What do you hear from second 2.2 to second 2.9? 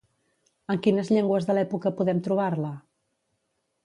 trobar-la?